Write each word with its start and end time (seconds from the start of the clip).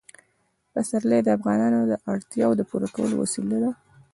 پسرلی 0.73 1.19
د 1.23 1.29
افغانانو 1.37 1.79
د 1.91 1.93
اړتیاوو 2.11 2.57
د 2.59 2.61
پوره 2.69 2.87
کولو 2.95 3.15
وسیله 3.23 3.57
ده. 3.63 3.71